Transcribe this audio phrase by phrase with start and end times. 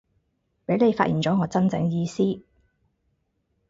[0.65, 2.41] 畀你發現咗我真正意思